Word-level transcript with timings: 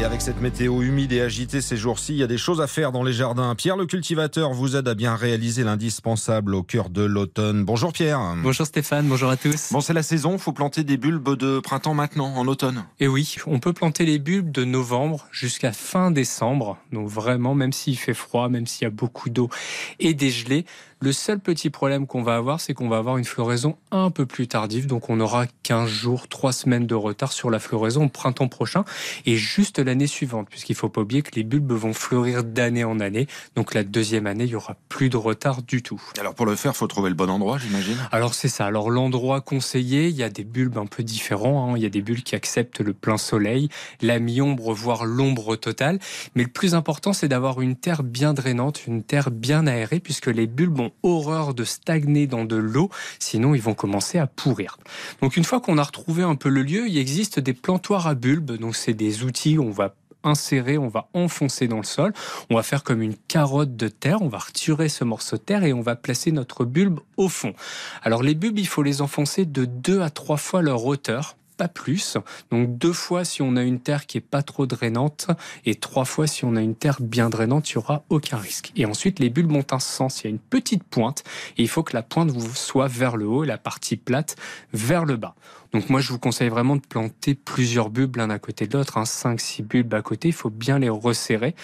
Et 0.00 0.04
avec 0.04 0.20
cette 0.20 0.40
météo 0.40 0.82
humide 0.82 1.10
et 1.10 1.20
agitée 1.20 1.60
ces 1.60 1.76
jours-ci, 1.76 2.12
il 2.12 2.18
y 2.18 2.22
a 2.22 2.28
des 2.28 2.38
choses 2.38 2.60
à 2.60 2.68
faire 2.68 2.92
dans 2.92 3.02
les 3.02 3.12
jardins. 3.12 3.56
Pierre 3.56 3.76
le 3.76 3.84
cultivateur 3.84 4.52
vous 4.52 4.76
aide 4.76 4.86
à 4.86 4.94
bien 4.94 5.16
réaliser 5.16 5.64
l'indispensable 5.64 6.54
au 6.54 6.62
cœur 6.62 6.88
de 6.88 7.02
l'automne. 7.02 7.64
Bonjour 7.64 7.92
Pierre. 7.92 8.20
Bonjour 8.40 8.64
Stéphane, 8.64 9.08
bonjour 9.08 9.28
à 9.28 9.36
tous. 9.36 9.72
Bon, 9.72 9.80
c'est 9.80 9.94
la 9.94 10.04
saison, 10.04 10.38
faut 10.38 10.52
planter 10.52 10.84
des 10.84 10.98
bulbes 10.98 11.36
de 11.36 11.58
printemps 11.58 11.94
maintenant, 11.94 12.32
en 12.36 12.46
automne. 12.46 12.84
Et 13.00 13.08
oui, 13.08 13.34
on 13.48 13.58
peut 13.58 13.72
planter 13.72 14.04
les 14.04 14.20
bulbes 14.20 14.52
de 14.52 14.64
novembre 14.64 15.26
jusqu'à 15.32 15.72
fin 15.72 16.12
décembre. 16.12 16.78
Donc 16.92 17.08
vraiment, 17.08 17.56
même 17.56 17.72
s'il 17.72 17.98
fait 17.98 18.14
froid, 18.14 18.48
même 18.48 18.68
s'il 18.68 18.84
y 18.84 18.86
a 18.86 18.90
beaucoup 18.90 19.30
d'eau 19.30 19.48
et 19.98 20.14
des 20.14 20.30
gelées, 20.30 20.64
le 21.00 21.12
seul 21.12 21.38
petit 21.38 21.70
problème 21.70 22.06
qu'on 22.08 22.22
va 22.22 22.36
avoir, 22.36 22.60
c'est 22.60 22.74
qu'on 22.74 22.88
va 22.88 22.98
avoir 22.98 23.18
une 23.18 23.24
floraison 23.24 23.76
un 23.92 24.10
peu 24.10 24.26
plus 24.26 24.48
tardive. 24.48 24.86
Donc 24.86 25.10
on 25.10 25.20
aura 25.20 25.46
15 25.62 25.88
jours, 25.88 26.28
3 26.28 26.52
semaines 26.52 26.86
de 26.86 26.94
retard 26.94 27.32
sur 27.32 27.50
la 27.50 27.60
floraison 27.60 28.06
au 28.06 28.08
printemps 28.08 28.48
prochain 28.48 28.84
et 29.24 29.36
juste 29.36 29.78
l'année 29.88 30.06
suivante, 30.06 30.48
puisqu'il 30.50 30.74
faut 30.74 30.88
pas 30.88 31.00
oublier 31.00 31.22
que 31.22 31.34
les 31.34 31.44
bulbes 31.44 31.72
vont 31.72 31.94
fleurir 31.94 32.44
d'année 32.44 32.84
en 32.84 33.00
année. 33.00 33.26
Donc 33.56 33.74
la 33.74 33.84
deuxième 33.84 34.26
année, 34.26 34.44
il 34.44 34.50
y 34.50 34.54
aura 34.54 34.76
plus 34.88 35.08
de 35.08 35.16
retard 35.16 35.62
du 35.62 35.82
tout. 35.82 36.00
Alors 36.20 36.34
pour 36.34 36.46
le 36.46 36.56
faire, 36.56 36.76
faut 36.76 36.86
trouver 36.86 37.08
le 37.08 37.16
bon 37.16 37.30
endroit, 37.30 37.58
j'imagine. 37.58 37.96
Alors 38.12 38.34
c'est 38.34 38.48
ça. 38.48 38.66
Alors 38.66 38.90
l'endroit 38.90 39.40
conseillé, 39.40 40.08
il 40.08 40.16
y 40.16 40.22
a 40.22 40.28
des 40.28 40.44
bulbes 40.44 40.78
un 40.78 40.86
peu 40.86 41.02
différents. 41.02 41.72
Hein. 41.72 41.76
Il 41.76 41.82
y 41.82 41.86
a 41.86 41.90
des 41.90 42.02
bulbes 42.02 42.22
qui 42.22 42.34
acceptent 42.34 42.80
le 42.80 42.92
plein 42.92 43.16
soleil, 43.16 43.68
la 44.02 44.18
mi-ombre, 44.18 44.72
voire 44.74 45.06
l'ombre 45.06 45.56
totale. 45.56 45.98
Mais 46.34 46.42
le 46.42 46.50
plus 46.50 46.74
important, 46.74 47.12
c'est 47.12 47.28
d'avoir 47.28 47.60
une 47.60 47.74
terre 47.74 48.02
bien 48.02 48.34
drainante, 48.34 48.86
une 48.86 49.02
terre 49.02 49.30
bien 49.30 49.66
aérée, 49.66 50.00
puisque 50.00 50.26
les 50.26 50.46
bulbes 50.46 50.80
ont 50.80 50.92
horreur 51.02 51.54
de 51.54 51.64
stagner 51.64 52.26
dans 52.26 52.44
de 52.44 52.56
l'eau, 52.56 52.90
sinon 53.18 53.54
ils 53.54 53.62
vont 53.62 53.74
commencer 53.74 54.18
à 54.18 54.26
pourrir. 54.26 54.76
Donc 55.22 55.36
une 55.36 55.44
fois 55.44 55.60
qu'on 55.60 55.78
a 55.78 55.82
retrouvé 55.82 56.22
un 56.22 56.34
peu 56.34 56.50
le 56.50 56.62
lieu, 56.62 56.88
il 56.88 56.98
existe 56.98 57.40
des 57.40 57.54
plantoirs 57.54 58.06
à 58.06 58.14
bulbes, 58.14 58.52
donc 58.52 58.76
c'est 58.76 58.92
des 58.92 59.22
outils 59.22 59.58
on 59.58 59.70
insérer, 60.24 60.78
on 60.78 60.88
va 60.88 61.08
enfoncer 61.14 61.68
dans 61.68 61.78
le 61.78 61.84
sol, 61.84 62.12
on 62.50 62.56
va 62.56 62.62
faire 62.62 62.84
comme 62.84 63.02
une 63.02 63.16
carotte 63.16 63.76
de 63.76 63.88
terre, 63.88 64.22
on 64.22 64.28
va 64.28 64.38
retirer 64.38 64.88
ce 64.88 65.04
morceau 65.04 65.36
de 65.36 65.42
terre 65.42 65.64
et 65.64 65.72
on 65.72 65.80
va 65.80 65.96
placer 65.96 66.32
notre 66.32 66.64
bulbe 66.64 67.00
au 67.16 67.28
fond. 67.28 67.54
Alors 68.02 68.22
les 68.22 68.34
bulbes, 68.34 68.58
il 68.58 68.68
faut 68.68 68.82
les 68.82 69.02
enfoncer 69.02 69.44
de 69.44 69.64
deux 69.64 70.02
à 70.02 70.10
trois 70.10 70.36
fois 70.36 70.62
leur 70.62 70.84
hauteur 70.84 71.36
pas 71.58 71.68
plus. 71.68 72.16
Donc 72.50 72.78
deux 72.78 72.94
fois 72.94 73.24
si 73.24 73.42
on 73.42 73.56
a 73.56 73.62
une 73.62 73.80
terre 73.80 74.06
qui 74.06 74.16
est 74.16 74.22
pas 74.22 74.42
trop 74.42 74.66
drainante 74.66 75.26
et 75.66 75.74
trois 75.74 76.06
fois 76.06 76.26
si 76.26 76.46
on 76.46 76.56
a 76.56 76.62
une 76.62 76.76
terre 76.76 76.96
bien 77.00 77.28
drainante, 77.28 77.68
il 77.70 77.76
n'y 77.76 77.84
aura 77.84 78.04
aucun 78.08 78.38
risque. 78.38 78.72
Et 78.76 78.86
ensuite, 78.86 79.18
les 79.18 79.28
bulbes 79.28 79.52
ont 79.52 79.66
un 79.72 79.80
sens. 79.80 80.22
Il 80.22 80.24
y 80.24 80.26
a 80.28 80.30
une 80.30 80.38
petite 80.38 80.84
pointe 80.84 81.24
et 81.58 81.62
il 81.62 81.68
faut 81.68 81.82
que 81.82 81.94
la 81.94 82.02
pointe 82.02 82.30
soit 82.54 82.88
vers 82.88 83.16
le 83.16 83.26
haut 83.26 83.44
et 83.44 83.46
la 83.46 83.58
partie 83.58 83.96
plate 83.96 84.36
vers 84.72 85.04
le 85.04 85.16
bas. 85.16 85.34
Donc 85.72 85.90
moi, 85.90 86.00
je 86.00 86.12
vous 86.12 86.18
conseille 86.18 86.48
vraiment 86.48 86.76
de 86.76 86.80
planter 86.80 87.34
plusieurs 87.34 87.90
bulbes 87.90 88.16
l'un 88.16 88.30
à 88.30 88.38
côté 88.38 88.66
de 88.66 88.76
l'autre, 88.76 88.96
hein, 88.96 89.02
5-6 89.02 89.62
bulbes 89.62 89.92
à 89.92 90.00
côté, 90.00 90.28
il 90.28 90.34
faut 90.34 90.50
bien 90.50 90.78
les 90.78 90.88
resserrer. 90.88 91.54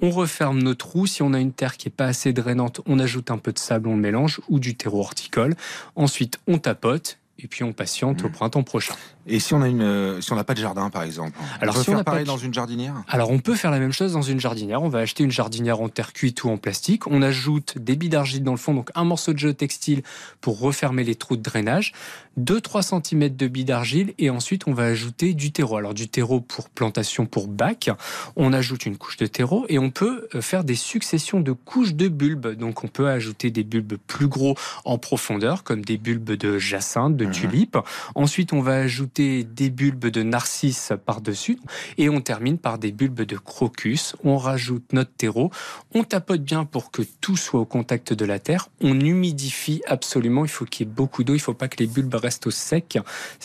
On 0.00 0.10
referme 0.10 0.60
nos 0.60 0.74
trous, 0.74 1.06
si 1.06 1.22
on 1.22 1.32
a 1.32 1.38
une 1.38 1.52
terre 1.52 1.76
qui 1.76 1.86
est 1.88 1.92
pas 1.92 2.06
assez 2.06 2.32
drainante, 2.32 2.80
on 2.86 2.98
ajoute 2.98 3.30
un 3.30 3.38
peu 3.38 3.52
de 3.52 3.58
sable, 3.58 3.88
on 3.88 3.96
mélange, 3.96 4.40
ou 4.48 4.58
du 4.58 4.74
terreau 4.74 5.00
horticole. 5.00 5.54
Ensuite, 5.94 6.40
on 6.48 6.58
tapote, 6.58 7.18
et 7.38 7.48
puis 7.48 7.64
on 7.64 7.72
patiente 7.72 8.22
au 8.24 8.28
mmh. 8.28 8.32
printemps 8.32 8.62
prochain. 8.62 8.94
Et 9.26 9.38
si 9.38 9.54
on 9.54 9.62
a 9.62 9.68
une, 9.68 10.20
si 10.20 10.32
on 10.32 10.36
n'a 10.36 10.44
pas 10.44 10.54
de 10.54 10.60
jardin, 10.60 10.90
par 10.90 11.02
exemple, 11.02 11.38
alors 11.60 11.74
on 11.74 11.78
peut 11.78 11.84
si 11.84 11.90
faire 11.90 12.00
on 12.00 12.04
pareil 12.04 12.24
dans 12.24 12.36
une 12.36 12.52
jardinière? 12.52 12.94
Alors 13.08 13.30
on 13.30 13.38
peut 13.38 13.54
faire 13.54 13.70
la 13.70 13.78
même 13.78 13.92
chose 13.92 14.12
dans 14.12 14.22
une 14.22 14.40
jardinière. 14.40 14.82
On 14.82 14.88
va 14.88 14.98
acheter 15.00 15.22
une 15.22 15.30
jardinière 15.30 15.80
en 15.80 15.88
terre 15.88 16.12
cuite 16.12 16.42
ou 16.44 16.50
en 16.50 16.56
plastique. 16.56 17.06
On 17.06 17.22
ajoute 17.22 17.78
des 17.78 17.94
billes 17.94 18.08
d'argile 18.08 18.42
dans 18.42 18.52
le 18.52 18.58
fond, 18.58 18.74
donc 18.74 18.90
un 18.94 19.04
morceau 19.04 19.32
de 19.32 19.38
géotextile 19.38 20.02
pour 20.40 20.58
refermer 20.58 21.04
les 21.04 21.14
trous 21.14 21.36
de 21.36 21.42
drainage, 21.42 21.92
2-3 22.40 23.02
cm 23.02 23.36
de 23.36 23.46
billes 23.46 23.64
d'argile 23.64 24.14
et 24.18 24.30
ensuite 24.30 24.66
on 24.66 24.72
va 24.72 24.84
ajouter 24.84 25.34
du 25.34 25.52
terreau. 25.52 25.76
Alors 25.76 25.94
du 25.94 26.08
terreau 26.08 26.40
pour 26.40 26.68
plantation 26.68 27.26
pour 27.26 27.46
bac. 27.46 27.90
On 28.36 28.52
ajoute 28.52 28.86
une 28.86 28.96
couche 28.96 29.16
de 29.18 29.26
terreau 29.26 29.66
et 29.68 29.78
on 29.78 29.90
peut 29.90 30.28
euh, 30.34 30.40
faire 30.40 30.64
des 30.64 30.74
successions 30.74 31.40
de 31.40 31.52
couches 31.52 31.94
de 31.94 32.08
bulbes. 32.08 32.54
Donc 32.56 32.84
on 32.84 32.88
peut 32.88 33.08
ajouter 33.08 33.50
des 33.50 33.64
bulbes 33.64 33.96
plus 34.06 34.28
gros 34.28 34.56
en 34.84 34.98
profondeur, 34.98 35.62
comme 35.62 35.84
des 35.84 35.98
bulbes 35.98 36.32
de 36.32 36.58
jacinthe, 36.58 37.16
de 37.22 37.28
mmh. 37.28 37.32
tulipe. 37.32 37.78
Ensuite 38.14 38.52
on 38.52 38.60
va 38.60 38.74
ajouter 38.76 39.44
des 39.44 39.70
bulbes 39.70 40.06
de 40.06 40.22
narcisse 40.22 40.92
par-dessus 41.04 41.58
et 41.98 42.08
on 42.08 42.20
termine 42.20 42.58
par 42.58 42.78
des 42.78 42.92
bulbes 42.92 43.22
de 43.22 43.36
crocus. 43.36 44.16
On 44.24 44.36
rajoute 44.36 44.92
notre 44.92 45.12
terreau, 45.12 45.50
on 45.94 46.04
tapote 46.04 46.42
bien 46.42 46.64
pour 46.64 46.90
que 46.90 47.02
tout 47.20 47.36
soit 47.36 47.60
au 47.60 47.64
contact 47.64 48.12
de 48.12 48.24
la 48.24 48.38
terre, 48.38 48.68
on 48.80 48.98
humidifie 48.98 49.82
absolument, 49.86 50.44
il 50.44 50.50
faut 50.50 50.64
qu'il 50.64 50.86
y 50.86 50.90
ait 50.90 50.92
beaucoup 50.92 51.24
d'eau, 51.24 51.34
il 51.34 51.38
ne 51.38 51.42
faut 51.42 51.54
pas 51.54 51.68
que 51.68 51.76
les 51.78 51.86
bulbes 51.86 52.14
restent 52.14 52.46
au 52.46 52.50
sec. 52.50 52.98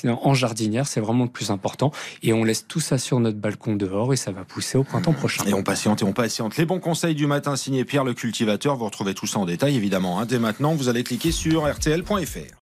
En 0.05 0.33
jardinière, 0.33 0.87
c'est 0.87 0.99
vraiment 0.99 1.25
le 1.25 1.29
plus 1.29 1.51
important 1.51 1.91
et 2.23 2.33
on 2.33 2.43
laisse 2.43 2.67
tout 2.67 2.79
ça 2.79 2.97
sur 2.97 3.19
notre 3.19 3.37
balcon 3.37 3.75
dehors 3.75 4.13
et 4.13 4.17
ça 4.17 4.31
va 4.31 4.43
pousser 4.43 4.77
au 4.77 4.83
printemps 4.83 5.13
prochain. 5.13 5.43
Et 5.45 5.53
on 5.53 5.63
patiente 5.63 6.01
et 6.01 6.05
on 6.05 6.13
patiente. 6.13 6.57
Les 6.57 6.65
bons 6.65 6.79
conseils 6.79 7.15
du 7.15 7.27
matin 7.27 7.55
signé 7.55 7.85
Pierre 7.85 8.03
le 8.03 8.13
cultivateur, 8.13 8.75
vous 8.75 8.85
retrouvez 8.85 9.13
tout 9.13 9.27
ça 9.27 9.39
en 9.39 9.45
détail 9.45 9.75
évidemment. 9.75 10.19
Hein. 10.19 10.25
Dès 10.25 10.39
maintenant, 10.39 10.73
vous 10.73 10.89
allez 10.89 11.03
cliquer 11.03 11.31
sur 11.31 11.67
rtl.fr. 11.67 12.66